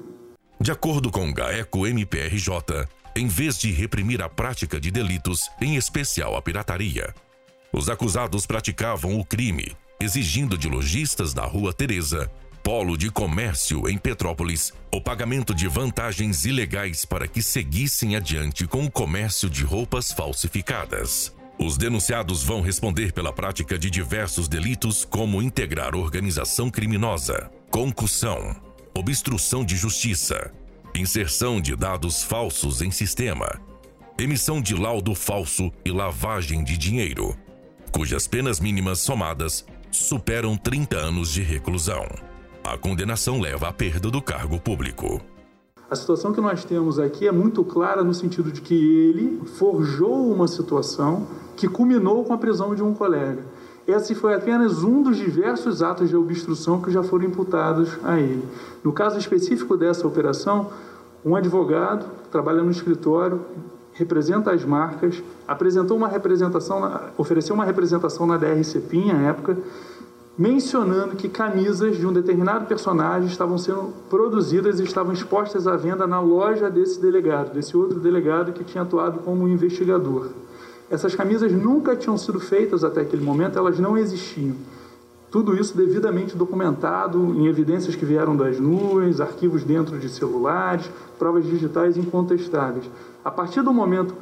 De 0.60 0.72
acordo 0.72 1.08
com 1.08 1.28
o 1.28 1.32
GAECO 1.32 1.86
MPRJ, 1.86 2.88
em 3.14 3.28
vez 3.28 3.56
de 3.58 3.70
reprimir 3.70 4.22
a 4.22 4.28
prática 4.28 4.80
de 4.80 4.90
delitos, 4.90 5.48
em 5.60 5.76
especial 5.76 6.36
a 6.36 6.42
pirataria, 6.42 7.14
os 7.72 7.88
acusados 7.88 8.44
praticavam 8.44 9.20
o 9.20 9.24
crime, 9.24 9.76
exigindo 10.00 10.58
de 10.58 10.68
lojistas 10.68 11.32
da 11.32 11.44
Rua 11.44 11.72
Teresa 11.72 12.28
polo 12.64 12.96
de 12.96 13.10
comércio 13.10 13.86
em 13.90 13.98
Petrópolis 13.98 14.72
o 14.90 14.98
pagamento 14.98 15.54
de 15.54 15.68
vantagens 15.68 16.46
ilegais 16.46 17.04
para 17.04 17.28
que 17.28 17.42
seguissem 17.42 18.16
adiante 18.16 18.66
com 18.66 18.86
o 18.86 18.90
comércio 18.90 19.50
de 19.50 19.62
roupas 19.62 20.10
falsificadas. 20.10 21.30
Os 21.58 21.76
denunciados 21.76 22.42
vão 22.42 22.62
responder 22.62 23.12
pela 23.12 23.34
prática 23.34 23.78
de 23.78 23.90
diversos 23.90 24.48
delitos, 24.48 25.04
como 25.04 25.42
integrar 25.42 25.94
organização 25.94 26.70
criminosa, 26.70 27.50
concussão, 27.70 28.56
obstrução 28.94 29.62
de 29.62 29.76
justiça, 29.76 30.50
inserção 30.94 31.60
de 31.60 31.76
dados 31.76 32.24
falsos 32.24 32.80
em 32.80 32.90
sistema, 32.90 33.60
emissão 34.18 34.62
de 34.62 34.74
laudo 34.74 35.14
falso 35.14 35.70
e 35.84 35.92
lavagem 35.92 36.64
de 36.64 36.78
dinheiro, 36.78 37.36
cujas 37.92 38.26
penas 38.26 38.58
mínimas 38.58 39.00
somadas 39.00 39.66
superam 39.90 40.56
30 40.56 40.96
anos 40.96 41.30
de 41.30 41.42
reclusão. 41.42 42.06
A 42.64 42.78
condenação 42.78 43.42
leva 43.42 43.68
à 43.68 43.72
perda 43.74 44.10
do 44.10 44.22
cargo 44.22 44.58
público. 44.58 45.20
A 45.90 45.94
situação 45.94 46.32
que 46.32 46.40
nós 46.40 46.64
temos 46.64 46.98
aqui 46.98 47.28
é 47.28 47.30
muito 47.30 47.62
clara 47.62 48.02
no 48.02 48.14
sentido 48.14 48.50
de 48.50 48.62
que 48.62 48.74
ele 48.74 49.42
forjou 49.58 50.32
uma 50.32 50.48
situação 50.48 51.26
que 51.58 51.68
culminou 51.68 52.24
com 52.24 52.32
a 52.32 52.38
prisão 52.38 52.74
de 52.74 52.82
um 52.82 52.94
colega. 52.94 53.44
Esse 53.86 54.14
foi 54.14 54.32
apenas 54.32 54.82
um 54.82 55.02
dos 55.02 55.18
diversos 55.18 55.82
atos 55.82 56.08
de 56.08 56.16
obstrução 56.16 56.80
que 56.80 56.90
já 56.90 57.02
foram 57.02 57.26
imputados 57.26 57.98
a 58.02 58.18
ele. 58.18 58.48
No 58.82 58.94
caso 58.94 59.18
específico 59.18 59.76
dessa 59.76 60.08
operação, 60.08 60.70
um 61.22 61.36
advogado 61.36 62.06
trabalha 62.30 62.62
no 62.62 62.70
escritório 62.70 63.42
representa 63.94 64.50
as 64.50 64.64
marcas, 64.64 65.22
apresentou 65.46 65.96
uma 65.96 66.08
representação, 66.08 67.00
ofereceu 67.16 67.54
uma 67.54 67.64
representação 67.64 68.26
na 68.26 68.36
DRCPIN 68.36 69.12
à 69.12 69.22
época, 69.28 69.56
mencionando 70.36 71.14
que 71.14 71.28
camisas 71.28 71.96
de 71.96 72.06
um 72.06 72.12
determinado 72.12 72.66
personagem 72.66 73.28
estavam 73.28 73.56
sendo 73.56 73.92
produzidas 74.10 74.80
e 74.80 74.82
estavam 74.82 75.12
expostas 75.12 75.66
à 75.66 75.76
venda 75.76 76.06
na 76.06 76.20
loja 76.20 76.68
desse 76.68 77.00
delegado, 77.00 77.54
desse 77.54 77.76
outro 77.76 78.00
delegado 78.00 78.52
que 78.52 78.64
tinha 78.64 78.82
atuado 78.82 79.20
como 79.20 79.46
investigador. 79.46 80.30
Essas 80.90 81.14
camisas 81.14 81.52
nunca 81.52 81.96
tinham 81.96 82.18
sido 82.18 82.40
feitas 82.40 82.82
até 82.82 83.02
aquele 83.02 83.24
momento, 83.24 83.58
elas 83.58 83.78
não 83.78 83.96
existiam. 83.96 84.56
Tudo 85.30 85.56
isso 85.56 85.76
devidamente 85.76 86.36
documentado 86.36 87.18
em 87.34 87.46
evidências 87.46 87.96
que 87.96 88.04
vieram 88.04 88.36
das 88.36 88.60
nuvens, 88.60 89.20
arquivos 89.20 89.64
dentro 89.64 89.98
de 89.98 90.08
celulares, 90.08 90.88
provas 91.18 91.44
digitais 91.44 91.96
incontestáveis. 91.96 92.88
A 93.24 93.30
partir 93.30 93.62
do 93.62 93.72
momento 93.72 94.14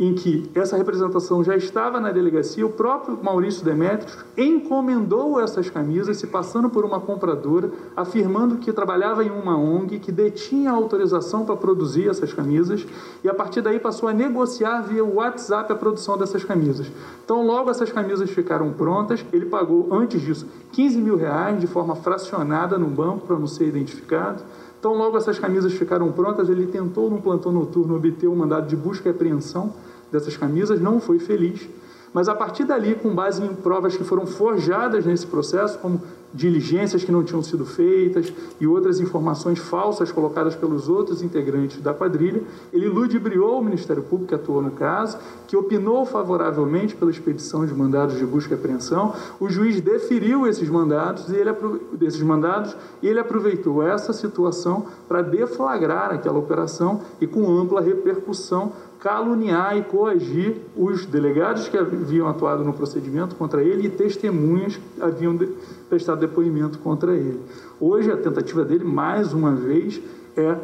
em 0.00 0.14
que 0.14 0.50
essa 0.54 0.78
representação 0.78 1.44
já 1.44 1.54
estava 1.54 2.00
na 2.00 2.10
delegacia, 2.10 2.64
o 2.64 2.70
próprio 2.70 3.18
Maurício 3.22 3.62
Demetrios 3.62 4.16
encomendou 4.34 5.38
essas 5.38 5.68
camisas, 5.68 6.16
se 6.16 6.26
passando 6.26 6.70
por 6.70 6.86
uma 6.86 6.98
compradora, 6.98 7.70
afirmando 7.94 8.56
que 8.56 8.72
trabalhava 8.72 9.22
em 9.22 9.30
uma 9.30 9.58
ONG, 9.58 9.98
que 9.98 10.10
detinha 10.10 10.70
autorização 10.70 11.44
para 11.44 11.54
produzir 11.54 12.08
essas 12.08 12.32
camisas, 12.32 12.86
e 13.22 13.28
a 13.28 13.34
partir 13.34 13.60
daí 13.60 13.78
passou 13.78 14.08
a 14.08 14.14
negociar 14.14 14.80
via 14.80 15.04
WhatsApp 15.04 15.70
a 15.70 15.76
produção 15.76 16.16
dessas 16.16 16.42
camisas. 16.44 16.90
Então, 17.22 17.46
logo 17.46 17.68
essas 17.68 17.92
camisas 17.92 18.30
ficaram 18.30 18.72
prontas, 18.72 19.22
ele 19.30 19.44
pagou, 19.44 19.88
antes 19.92 20.22
disso, 20.22 20.46
15 20.72 20.98
mil 20.98 21.16
reais 21.16 21.60
de 21.60 21.66
forma 21.66 21.94
fracionada 21.94 22.78
no 22.78 22.86
banco 22.86 23.26
para 23.26 23.38
não 23.38 23.46
ser 23.46 23.68
identificado. 23.68 24.42
Então, 24.78 24.94
logo 24.94 25.18
essas 25.18 25.38
camisas 25.38 25.74
ficaram 25.74 26.10
prontas, 26.10 26.48
ele 26.48 26.66
tentou, 26.66 27.10
no 27.10 27.20
plantão 27.20 27.52
noturno, 27.52 27.96
obter 27.96 28.28
um 28.28 28.34
mandado 28.34 28.66
de 28.66 28.74
busca 28.74 29.10
e 29.10 29.12
apreensão 29.12 29.74
dessas 30.10 30.36
camisas, 30.36 30.80
não 30.80 31.00
foi 31.00 31.18
feliz. 31.18 31.68
Mas 32.12 32.28
a 32.28 32.34
partir 32.34 32.64
dali, 32.64 32.94
com 32.94 33.14
base 33.14 33.42
em 33.42 33.54
provas 33.54 33.96
que 33.96 34.02
foram 34.02 34.26
forjadas 34.26 35.06
nesse 35.06 35.26
processo, 35.26 35.78
como 35.78 36.00
diligências 36.32 37.02
que 37.02 37.10
não 37.10 37.24
tinham 37.24 37.42
sido 37.42 37.64
feitas 37.64 38.32
e 38.60 38.66
outras 38.66 39.00
informações 39.00 39.58
falsas 39.58 40.12
colocadas 40.12 40.54
pelos 40.54 40.88
outros 40.88 41.22
integrantes 41.22 41.80
da 41.80 41.92
quadrilha, 41.92 42.42
ele 42.72 42.88
ludibriou 42.88 43.58
o 43.58 43.64
Ministério 43.64 44.02
Público 44.02 44.28
que 44.28 44.34
atuou 44.34 44.62
no 44.62 44.70
caso, 44.70 45.18
que 45.48 45.56
opinou 45.56 46.06
favoravelmente 46.06 46.94
pela 46.94 47.10
expedição 47.10 47.66
de 47.66 47.74
mandados 47.74 48.16
de 48.16 48.24
busca 48.24 48.54
e 48.54 48.56
apreensão. 48.56 49.12
O 49.40 49.48
juiz 49.48 49.80
deferiu 49.80 50.46
esses 50.46 50.68
mandados 50.68 51.28
e 51.28 51.36
ele 51.36 51.50
desses 51.94 52.22
mandados 52.22 52.76
e 53.02 53.08
ele 53.08 53.18
aproveitou 53.18 53.82
essa 53.82 54.12
situação 54.12 54.86
para 55.08 55.22
deflagrar 55.22 56.12
aquela 56.12 56.38
operação 56.38 57.00
e 57.20 57.26
com 57.26 57.50
ampla 57.50 57.80
repercussão 57.80 58.72
caluniar 59.00 59.78
e 59.78 59.82
coagir 59.82 60.56
os 60.76 61.06
delegados 61.06 61.68
que 61.68 61.76
haviam 61.76 62.28
atuado 62.28 62.62
no 62.62 62.72
procedimento 62.72 63.34
contra 63.34 63.62
ele 63.62 63.86
e 63.86 63.90
testemunhas 63.90 64.76
que 64.76 65.02
haviam 65.02 65.38
prestado 65.88 66.20
depoimento 66.20 66.78
contra 66.78 67.14
ele. 67.14 67.40
Hoje, 67.80 68.10
a 68.10 68.16
tentativa 68.16 68.62
dele, 68.64 68.84
mais 68.84 69.32
uma 69.32 69.52
vez, 69.52 70.00
é 70.36 70.56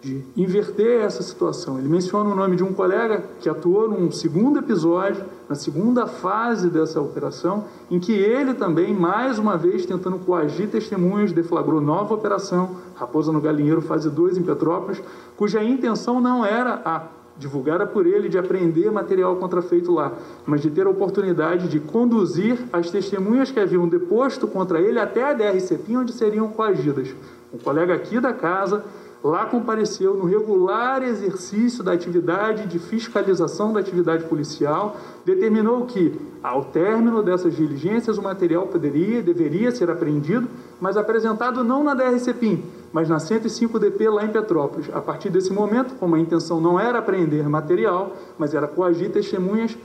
de 0.00 0.24
inverter 0.36 1.00
essa 1.02 1.22
situação. 1.22 1.78
Ele 1.78 1.88
menciona 1.88 2.28
o 2.28 2.34
nome 2.34 2.56
de 2.56 2.64
um 2.64 2.72
colega 2.72 3.24
que 3.40 3.48
atuou 3.48 3.88
num 3.88 4.10
segundo 4.10 4.58
episódio, 4.58 5.24
na 5.48 5.54
segunda 5.54 6.06
fase 6.06 6.68
dessa 6.68 7.00
operação, 7.00 7.64
em 7.88 8.00
que 8.00 8.12
ele 8.12 8.54
também, 8.54 8.92
mais 8.92 9.38
uma 9.38 9.56
vez, 9.56 9.86
tentando 9.86 10.18
coagir 10.18 10.68
testemunhas, 10.68 11.32
deflagrou 11.32 11.80
nova 11.80 12.14
operação, 12.14 12.76
Raposa 12.96 13.30
no 13.30 13.40
Galinheiro, 13.40 13.80
fase 13.80 14.10
2 14.10 14.38
em 14.38 14.42
Petrópolis, 14.42 15.00
cuja 15.36 15.62
intenção 15.62 16.20
não 16.20 16.44
era 16.44 16.82
a 16.84 17.21
divulgada 17.42 17.86
por 17.86 18.06
ele, 18.06 18.28
de 18.28 18.38
aprender 18.38 18.90
material 18.90 19.36
contrafeito 19.36 19.92
lá, 19.92 20.12
mas 20.46 20.62
de 20.62 20.70
ter 20.70 20.86
a 20.86 20.90
oportunidade 20.90 21.68
de 21.68 21.78
conduzir 21.80 22.58
as 22.72 22.90
testemunhas 22.90 23.50
que 23.50 23.60
haviam 23.60 23.86
deposto 23.88 24.46
contra 24.46 24.80
ele 24.80 24.98
até 24.98 25.24
a 25.24 25.34
DRCP, 25.34 25.96
onde 25.96 26.12
seriam 26.12 26.48
coagidas. 26.48 27.14
Um 27.52 27.58
colega 27.58 27.92
aqui 27.92 28.18
da 28.18 28.32
casa 28.32 28.84
lá 29.22 29.46
compareceu 29.46 30.14
no 30.14 30.24
regular 30.24 31.02
exercício 31.02 31.84
da 31.84 31.92
atividade 31.92 32.66
de 32.66 32.78
fiscalização 32.78 33.72
da 33.72 33.78
atividade 33.78 34.24
policial, 34.24 34.96
determinou 35.24 35.86
que, 35.86 36.18
ao 36.42 36.64
término 36.64 37.22
dessas 37.22 37.54
diligências, 37.54 38.18
o 38.18 38.22
material 38.22 38.66
poderia 38.66 39.22
deveria 39.22 39.70
ser 39.70 39.90
apreendido, 39.90 40.48
mas 40.80 40.96
apresentado 40.96 41.62
não 41.62 41.84
na 41.84 41.94
DRCPIM, 41.94 42.64
mas 42.92 43.08
na 43.08 43.16
105DP 43.16 44.12
lá 44.12 44.24
em 44.24 44.28
Petrópolis. 44.28 44.90
A 44.92 45.00
partir 45.00 45.30
desse 45.30 45.52
momento, 45.52 45.94
como 45.94 46.14
a 46.14 46.20
intenção 46.20 46.60
não 46.60 46.78
era 46.78 46.98
apreender 46.98 47.48
material, 47.48 48.16
mas 48.38 48.54
era 48.54 48.68
coagir 48.68 49.10
testemunhas, 49.10 49.76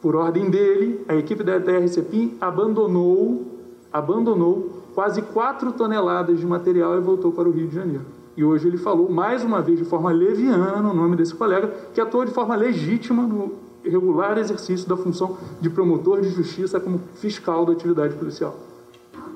por 0.00 0.14
ordem 0.14 0.50
dele, 0.50 1.04
a 1.08 1.14
equipe 1.14 1.42
da 1.42 1.58
DRCPIM 1.58 2.36
abandonou, 2.40 3.44
abandonou 3.92 4.82
quase 4.94 5.22
4 5.22 5.72
toneladas 5.72 6.38
de 6.38 6.46
material 6.46 6.96
e 6.96 7.00
voltou 7.00 7.32
para 7.32 7.48
o 7.48 7.52
Rio 7.52 7.66
de 7.68 7.74
Janeiro. 7.74 8.04
E 8.36 8.44
hoje 8.44 8.68
ele 8.68 8.76
falou 8.76 9.10
mais 9.10 9.42
uma 9.42 9.62
vez 9.62 9.78
de 9.78 9.84
forma 9.84 10.12
leviana 10.12 10.90
o 10.90 10.94
nome 10.94 11.16
desse 11.16 11.34
colega, 11.34 11.72
que 11.94 12.00
atuou 12.00 12.24
de 12.24 12.30
forma 12.30 12.54
legítima 12.54 13.22
no 13.22 13.52
regular 13.82 14.36
exercício 14.36 14.88
da 14.88 14.96
função 14.96 15.38
de 15.60 15.70
promotor 15.70 16.20
de 16.20 16.28
justiça 16.28 16.78
como 16.78 17.00
fiscal 17.14 17.64
da 17.64 17.72
atividade 17.72 18.14
policial. 18.14 18.54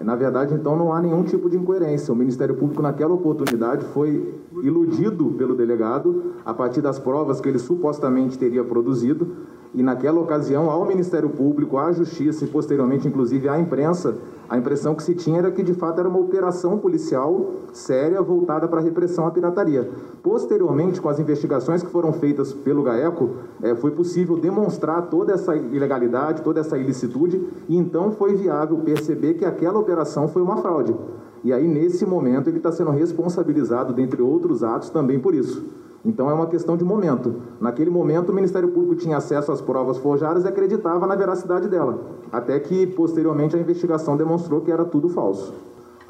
Na 0.02 0.16
verdade, 0.16 0.54
então, 0.54 0.76
não 0.76 0.92
há 0.92 1.00
nenhum 1.00 1.22
tipo 1.22 1.48
de 1.50 1.56
incoerência. 1.56 2.12
O 2.12 2.16
Ministério 2.16 2.54
Público, 2.54 2.82
naquela 2.82 3.12
oportunidade, 3.12 3.84
foi 3.86 4.34
iludido 4.62 5.32
pelo 5.32 5.54
delegado 5.54 6.34
a 6.44 6.54
partir 6.54 6.80
das 6.80 6.98
provas 6.98 7.40
que 7.40 7.48
ele 7.48 7.58
supostamente 7.58 8.38
teria 8.38 8.64
produzido 8.64 9.28
e 9.74 9.82
naquela 9.82 10.20
ocasião 10.20 10.68
ao 10.70 10.84
Ministério 10.84 11.28
Público, 11.30 11.78
à 11.78 11.92
Justiça 11.92 12.44
e 12.44 12.48
posteriormente 12.48 13.06
inclusive 13.06 13.48
à 13.48 13.58
imprensa, 13.58 14.16
a 14.48 14.58
impressão 14.58 14.94
que 14.94 15.02
se 15.02 15.14
tinha 15.14 15.38
era 15.38 15.50
que 15.50 15.62
de 15.62 15.74
fato 15.74 16.00
era 16.00 16.08
uma 16.08 16.18
operação 16.18 16.76
policial 16.78 17.52
séria 17.72 18.20
voltada 18.20 18.66
para 18.66 18.80
a 18.80 18.82
repressão 18.82 19.26
à 19.26 19.30
pirataria. 19.30 19.88
Posteriormente, 20.22 21.00
com 21.00 21.08
as 21.08 21.20
investigações 21.20 21.82
que 21.82 21.90
foram 21.90 22.12
feitas 22.12 22.52
pelo 22.52 22.82
GAECO, 22.82 23.30
é, 23.62 23.74
foi 23.76 23.92
possível 23.92 24.36
demonstrar 24.36 25.02
toda 25.02 25.32
essa 25.32 25.54
ilegalidade, 25.54 26.42
toda 26.42 26.60
essa 26.60 26.76
ilicitude 26.76 27.40
e 27.68 27.76
então 27.76 28.10
foi 28.10 28.34
viável 28.34 28.78
perceber 28.78 29.34
que 29.34 29.44
aquela 29.44 29.78
operação 29.78 30.26
foi 30.26 30.42
uma 30.42 30.56
fraude. 30.56 30.94
E 31.42 31.52
aí, 31.52 31.66
nesse 31.66 32.04
momento, 32.04 32.48
ele 32.48 32.58
está 32.58 32.70
sendo 32.70 32.90
responsabilizado, 32.90 33.94
dentre 33.94 34.20
outros 34.20 34.62
atos, 34.62 34.90
também 34.90 35.18
por 35.18 35.34
isso. 35.34 35.64
Então 36.04 36.30
é 36.30 36.34
uma 36.34 36.46
questão 36.46 36.76
de 36.76 36.84
momento. 36.84 37.34
Naquele 37.60 37.90
momento, 37.90 38.30
o 38.30 38.34
Ministério 38.34 38.68
Público 38.68 38.94
tinha 38.94 39.18
acesso 39.18 39.52
às 39.52 39.60
provas 39.60 39.98
forjadas 39.98 40.44
e 40.44 40.48
acreditava 40.48 41.06
na 41.06 41.14
veracidade 41.14 41.68
dela, 41.68 41.98
até 42.32 42.58
que 42.58 42.86
posteriormente 42.86 43.54
a 43.54 43.60
investigação 43.60 44.16
demonstrou 44.16 44.62
que 44.62 44.72
era 44.72 44.84
tudo 44.84 45.08
falso. 45.10 45.52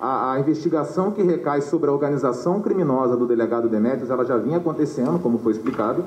A, 0.01 0.33
a 0.33 0.41
investigação 0.41 1.11
que 1.11 1.23
recai 1.23 1.61
sobre 1.61 1.91
a 1.91 1.93
organização 1.93 2.61
criminosa 2.61 3.17
do 3.17 3.27
delegado 3.27 3.69
Demetrios, 3.69 4.11
ela 4.11 4.25
já 4.25 4.37
vinha 4.37 4.59
acontecendo, 4.59 5.21
como 5.21 5.39
foi 5.39 5.53
explicado. 5.53 6.05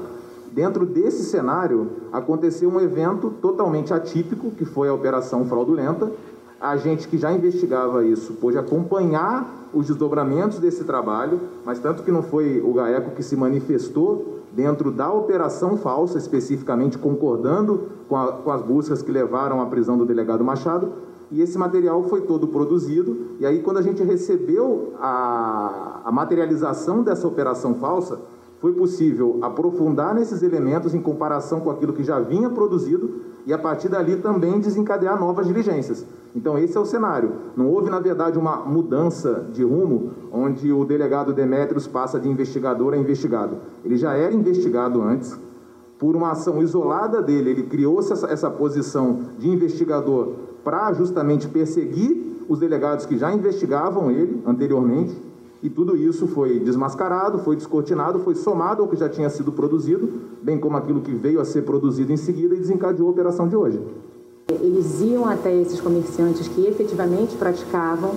Dentro 0.51 0.85
desse 0.85 1.23
cenário, 1.23 1.89
aconteceu 2.11 2.69
um 2.69 2.79
evento 2.79 3.31
totalmente 3.41 3.93
atípico, 3.93 4.51
que 4.51 4.65
foi 4.65 4.87
a 4.87 4.93
Operação 4.93 5.45
Fraudulenta, 5.45 6.11
a 6.63 6.77
gente 6.77 7.09
que 7.09 7.17
já 7.17 7.29
investigava 7.29 8.05
isso 8.05 8.35
pôde 8.35 8.57
acompanhar 8.57 9.69
os 9.73 9.87
desdobramentos 9.87 10.59
desse 10.59 10.85
trabalho, 10.85 11.41
mas 11.65 11.77
tanto 11.77 12.03
que 12.03 12.11
não 12.11 12.23
foi 12.23 12.61
o 12.61 12.71
GAECO 12.71 13.11
que 13.11 13.21
se 13.21 13.35
manifestou 13.35 14.39
dentro 14.53 14.89
da 14.89 15.11
operação 15.11 15.75
falsa, 15.75 16.17
especificamente 16.17 16.97
concordando 16.97 17.89
com, 18.07 18.15
a, 18.15 18.31
com 18.31 18.49
as 18.49 18.61
buscas 18.61 19.01
que 19.01 19.11
levaram 19.11 19.61
à 19.61 19.65
prisão 19.65 19.97
do 19.97 20.05
delegado 20.05 20.41
Machado, 20.41 20.93
e 21.29 21.41
esse 21.41 21.57
material 21.57 22.01
foi 22.03 22.21
todo 22.21 22.47
produzido, 22.47 23.31
e 23.41 23.45
aí 23.45 23.59
quando 23.59 23.79
a 23.79 23.81
gente 23.81 24.01
recebeu 24.01 24.93
a, 25.01 25.99
a 26.05 26.11
materialização 26.13 27.03
dessa 27.03 27.27
operação 27.27 27.73
falsa, 27.75 28.19
foi 28.61 28.71
possível 28.71 29.39
aprofundar 29.41 30.15
nesses 30.15 30.41
elementos 30.41 30.93
em 30.93 31.01
comparação 31.01 31.59
com 31.59 31.69
aquilo 31.69 31.91
que 31.91 32.05
já 32.05 32.21
vinha 32.21 32.49
produzido 32.49 33.15
e 33.45 33.51
a 33.51 33.57
partir 33.57 33.89
dali 33.89 34.15
também 34.15 34.61
desencadear 34.61 35.19
novas 35.19 35.45
diligências. 35.45 36.05
Então 36.35 36.57
esse 36.57 36.75
é 36.75 36.79
o 36.79 36.85
cenário. 36.85 37.31
Não 37.55 37.69
houve, 37.69 37.89
na 37.89 37.99
verdade, 37.99 38.37
uma 38.37 38.57
mudança 38.57 39.45
de 39.51 39.63
rumo 39.63 40.11
onde 40.31 40.71
o 40.71 40.83
delegado 40.83 41.33
Demetrios 41.33 41.87
passa 41.87 42.19
de 42.19 42.27
investigador 42.27 42.93
a 42.93 42.97
investigado. 42.97 43.57
Ele 43.85 43.97
já 43.97 44.13
era 44.13 44.33
investigado 44.33 45.01
antes, 45.01 45.37
por 45.99 46.15
uma 46.15 46.31
ação 46.31 46.61
isolada 46.61 47.21
dele, 47.21 47.51
ele 47.51 47.63
criou 47.63 47.99
essa, 47.99 48.27
essa 48.27 48.49
posição 48.49 49.19
de 49.37 49.49
investigador 49.49 50.33
para 50.63 50.91
justamente 50.93 51.47
perseguir 51.47 52.45
os 52.49 52.59
delegados 52.59 53.05
que 53.05 53.17
já 53.17 53.33
investigavam 53.33 54.11
ele 54.11 54.41
anteriormente, 54.45 55.15
e 55.61 55.69
tudo 55.69 55.95
isso 55.95 56.27
foi 56.27 56.59
desmascarado, 56.59 57.39
foi 57.39 57.55
descortinado, 57.55 58.19
foi 58.19 58.35
somado 58.35 58.81
ao 58.81 58.89
que 58.89 58.97
já 58.97 59.07
tinha 59.07 59.29
sido 59.29 59.49
produzido, 59.49 60.09
bem 60.41 60.59
como 60.59 60.75
aquilo 60.75 60.99
que 60.99 61.13
veio 61.13 61.39
a 61.39 61.45
ser 61.45 61.61
produzido 61.61 62.11
em 62.11 62.17
seguida 62.17 62.53
e 62.53 62.59
desencadeou 62.59 63.07
a 63.07 63.11
operação 63.11 63.47
de 63.47 63.55
hoje. 63.55 63.81
Eles 64.49 64.99
iam 65.01 65.25
até 65.25 65.53
esses 65.55 65.79
comerciantes 65.79 66.47
que 66.49 66.67
efetivamente 66.67 67.35
praticavam 67.35 68.11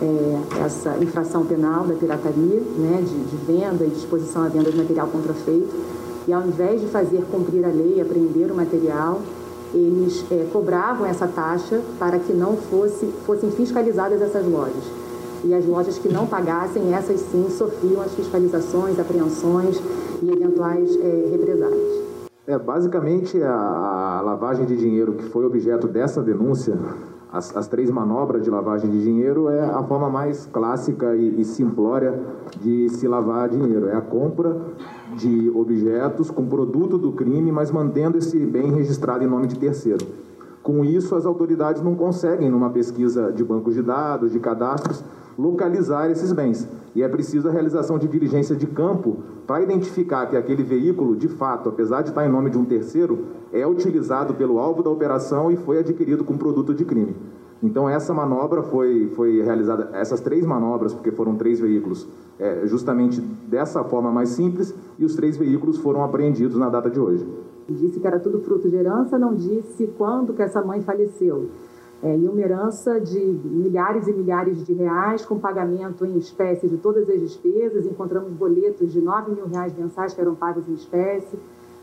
é, 0.00 0.64
essa 0.64 0.96
infração 0.98 1.44
penal 1.44 1.84
da 1.84 1.94
pirataria, 1.94 2.60
né, 2.78 3.02
de, 3.02 3.24
de, 3.24 3.36
venda 3.44 3.84
e 3.84 3.90
disposição 3.90 4.44
à 4.44 4.48
venda 4.48 4.70
de 4.70 4.78
material 4.78 5.08
contrafeito, 5.08 5.68
e 6.26 6.32
ao 6.32 6.46
invés 6.46 6.80
de 6.80 6.86
fazer 6.86 7.22
cumprir 7.30 7.64
a 7.64 7.68
lei 7.68 8.00
apreender 8.00 8.50
o 8.50 8.54
material, 8.54 9.20
eles 9.74 10.24
é, 10.30 10.46
cobravam 10.52 11.06
essa 11.06 11.26
taxa 11.26 11.80
para 11.98 12.18
que 12.18 12.32
não 12.32 12.56
fosse, 12.56 13.06
fossem 13.26 13.50
fiscalizadas 13.50 14.22
essas 14.22 14.46
lojas. 14.46 14.84
E 15.44 15.54
as 15.54 15.66
lojas 15.66 15.98
que 15.98 16.08
não 16.08 16.26
pagassem, 16.26 16.94
essas 16.94 17.20
sim 17.20 17.46
sofriam 17.50 18.00
as 18.00 18.12
fiscalizações, 18.12 18.98
apreensões 18.98 19.78
e 20.22 20.30
eventuais 20.30 20.96
é, 20.96 21.28
represálias. 21.30 22.07
É, 22.48 22.58
basicamente, 22.58 23.42
a, 23.42 23.52
a, 23.52 24.20
lavagem 24.22 24.64
de 24.64 24.74
dinheiro 24.74 25.12
que 25.12 25.24
foi 25.24 25.44
objeto 25.44 25.86
dessa 25.86 26.22
denúncia, 26.22 26.78
as, 27.30 27.54
as, 27.54 27.68
três 27.68 27.90
manobras 27.90 28.42
de 28.42 28.48
lavagem 28.48 28.88
de 28.88 29.02
dinheiro, 29.02 29.50
é 29.50 29.66
a 29.66 29.82
forma 29.82 30.08
mais 30.08 30.46
clássica 30.46 31.14
e, 31.14 31.42
e 31.42 31.44
simplória 31.44 32.18
de 32.58 32.88
se 32.88 33.06
lavar 33.06 33.50
dinheiro. 33.50 33.90
É 33.90 33.96
a 33.96 34.00
compra 34.00 34.56
de 35.14 35.50
objetos 35.50 36.30
com 36.30 36.46
produto 36.46 36.96
do 36.96 37.12
crime, 37.12 37.52
mas 37.52 37.70
mantendo 37.70 38.16
esse 38.16 38.38
bem 38.38 38.72
registrado 38.72 39.22
em 39.22 39.26
nome 39.26 39.46
de 39.46 39.58
terceiro. 39.58 40.06
Com 40.62 40.82
isso, 40.82 41.14
as 41.16 41.26
autoridades 41.26 41.82
não 41.82 41.94
conseguem, 41.94 42.48
numa 42.48 42.70
pesquisa 42.70 43.30
de 43.30 43.44
bancos 43.44 43.74
de 43.74 43.82
dados, 43.82 44.32
de 44.32 44.40
cadastros, 44.40 45.04
localizar 45.38 46.10
esses 46.10 46.32
bens. 46.32 46.68
E 46.94 47.02
é 47.02 47.08
preciso 47.08 47.48
a 47.48 47.52
realização 47.52 47.96
de 47.96 48.08
diligência 48.08 48.56
de 48.56 48.66
campo 48.66 49.18
para 49.46 49.62
identificar 49.62 50.26
que 50.26 50.36
aquele 50.36 50.64
veículo, 50.64 51.14
de 51.14 51.28
fato, 51.28 51.68
apesar 51.68 52.02
de 52.02 52.08
estar 52.08 52.26
em 52.26 52.30
nome 52.30 52.50
de 52.50 52.58
um 52.58 52.64
terceiro, 52.64 53.26
é 53.52 53.64
utilizado 53.64 54.34
pelo 54.34 54.58
alvo 54.58 54.82
da 54.82 54.90
operação 54.90 55.50
e 55.50 55.56
foi 55.56 55.78
adquirido 55.78 56.24
com 56.24 56.36
produto 56.36 56.74
de 56.74 56.84
crime. 56.84 57.14
Então 57.62 57.88
essa 57.88 58.14
manobra 58.14 58.62
foi, 58.62 59.10
foi 59.14 59.42
realizada, 59.42 59.90
essas 59.92 60.20
três 60.20 60.44
manobras, 60.44 60.94
porque 60.94 61.10
foram 61.10 61.36
três 61.36 61.58
veículos, 61.58 62.06
é, 62.38 62.66
justamente 62.66 63.20
dessa 63.20 63.82
forma 63.84 64.12
mais 64.12 64.30
simples, 64.30 64.74
e 64.98 65.04
os 65.04 65.14
três 65.14 65.36
veículos 65.36 65.78
foram 65.78 66.04
apreendidos 66.04 66.56
na 66.56 66.68
data 66.68 66.88
de 66.88 67.00
hoje. 67.00 67.26
Disse 67.68 68.00
que 68.00 68.06
era 68.06 68.18
tudo 68.18 68.40
fruto 68.40 68.68
de 68.68 68.76
herança, 68.76 69.18
não 69.18 69.34
disse 69.34 69.88
quando 69.98 70.32
que 70.32 70.42
essa 70.42 70.62
mãe 70.62 70.80
faleceu. 70.82 71.48
É, 72.00 72.16
e 72.16 72.28
uma 72.28 72.40
herança 72.40 73.00
de 73.00 73.18
milhares 73.18 74.06
e 74.06 74.12
milhares 74.12 74.64
de 74.64 74.72
reais, 74.72 75.24
com 75.24 75.36
pagamento 75.36 76.06
em 76.06 76.16
espécie 76.16 76.68
de 76.68 76.76
todas 76.76 77.08
as 77.10 77.20
despesas. 77.20 77.86
Encontramos 77.86 78.32
boletos 78.32 78.92
de 78.92 79.00
9 79.00 79.32
mil 79.32 79.46
reais 79.46 79.76
mensais 79.76 80.14
que 80.14 80.20
eram 80.20 80.34
pagos 80.36 80.68
em 80.68 80.74
espécie. 80.74 81.36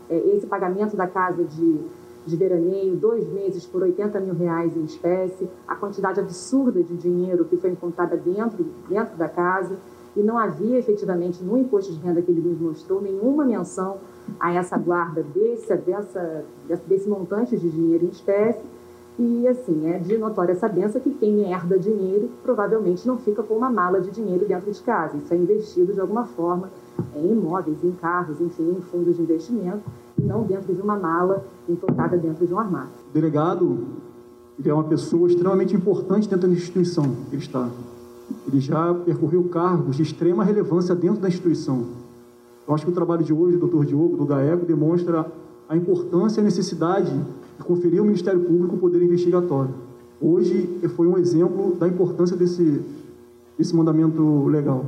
É, 0.08 0.16
esse 0.34 0.46
pagamento 0.46 0.96
da 0.96 1.06
casa 1.06 1.44
de, 1.44 1.80
de 2.24 2.36
veraneio, 2.36 2.96
dois 2.96 3.30
meses 3.30 3.66
por 3.66 3.82
80 3.82 4.18
mil 4.20 4.34
reais 4.34 4.74
em 4.74 4.84
espécie. 4.84 5.46
A 5.68 5.74
quantidade 5.74 6.18
absurda 6.18 6.82
de 6.82 6.96
dinheiro 6.96 7.44
que 7.44 7.58
foi 7.58 7.70
encontrada 7.70 8.16
dentro, 8.16 8.64
dentro 8.88 9.16
da 9.18 9.28
casa. 9.28 9.76
E 10.16 10.22
não 10.22 10.38
havia 10.38 10.78
efetivamente 10.78 11.44
no 11.44 11.58
imposto 11.58 11.92
de 11.92 12.00
renda 12.00 12.22
que 12.22 12.30
ele 12.30 12.40
nos 12.40 12.58
mostrou 12.58 13.02
nenhuma 13.02 13.44
menção 13.44 13.98
a 14.40 14.50
essa 14.54 14.78
guarda 14.78 15.22
desse, 15.22 15.76
dessa, 15.76 16.42
desse 16.88 17.06
montante 17.06 17.54
de 17.54 17.68
dinheiro 17.68 18.06
em 18.06 18.08
espécie 18.08 18.75
e 19.18 19.48
assim, 19.48 19.88
é 19.88 19.98
de 19.98 20.18
notória 20.18 20.54
sabença 20.54 21.00
que 21.00 21.10
quem 21.10 21.50
herda 21.50 21.78
dinheiro 21.78 22.30
provavelmente 22.42 23.06
não 23.06 23.16
fica 23.16 23.42
com 23.42 23.54
uma 23.54 23.70
mala 23.70 24.00
de 24.00 24.10
dinheiro 24.10 24.46
dentro 24.46 24.70
de 24.70 24.80
casa. 24.82 25.16
Isso 25.16 25.32
é 25.32 25.36
investido 25.36 25.94
de 25.94 26.00
alguma 26.00 26.24
forma 26.24 26.70
em 27.14 27.32
imóveis, 27.32 27.82
em 27.82 27.92
carros, 27.92 28.40
enfim, 28.40 28.76
em 28.78 28.80
fundos 28.82 29.16
de 29.16 29.22
investimento, 29.22 29.82
e 30.18 30.22
não 30.22 30.42
dentro 30.42 30.74
de 30.74 30.80
uma 30.82 30.98
mala 30.98 31.44
entotada 31.66 32.16
dentro 32.18 32.46
de 32.46 32.52
um 32.52 32.58
armário. 32.58 32.90
O 33.10 33.12
delegado 33.12 33.78
ele 34.58 34.70
é 34.70 34.74
uma 34.74 34.84
pessoa 34.84 35.28
extremamente 35.28 35.74
importante 35.74 36.28
dentro 36.28 36.48
da 36.48 36.54
instituição 36.54 37.04
que 37.28 37.36
ele 37.36 37.42
está. 37.42 37.68
Ele 38.46 38.60
já 38.60 38.92
percorreu 38.92 39.44
cargos 39.44 39.96
de 39.96 40.02
extrema 40.02 40.44
relevância 40.44 40.94
dentro 40.94 41.20
da 41.20 41.28
instituição. 41.28 41.86
Eu 42.66 42.74
acho 42.74 42.84
que 42.84 42.90
o 42.90 42.94
trabalho 42.94 43.22
de 43.22 43.32
hoje, 43.32 43.56
do 43.56 43.60
doutor 43.60 43.84
Diogo, 43.84 44.16
do 44.16 44.24
GAECO, 44.24 44.66
demonstra 44.66 45.30
a 45.68 45.76
importância 45.76 46.40
e 46.40 46.42
a 46.42 46.44
necessidade 46.44 47.12
de 47.58 47.64
conferir 47.64 48.00
ao 48.00 48.04
Ministério 48.04 48.40
Público 48.40 48.76
o 48.76 48.78
poder 48.78 49.02
investigatório. 49.02 49.74
Hoje 50.20 50.68
foi 50.94 51.06
um 51.06 51.18
exemplo 51.18 51.74
da 51.76 51.86
importância 51.86 52.36
desse, 52.36 52.80
desse 53.58 53.74
mandamento 53.74 54.46
legal. 54.46 54.84